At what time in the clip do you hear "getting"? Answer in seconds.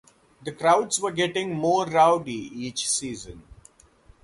1.11-1.53